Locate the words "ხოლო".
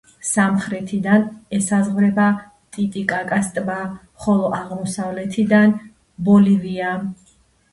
4.25-4.49